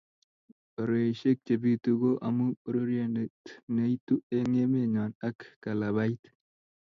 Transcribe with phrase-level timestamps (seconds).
[0.75, 3.43] Boriosiek chebitu ko amu pororiondit
[3.75, 6.21] neitu eng emenyo ak kalabait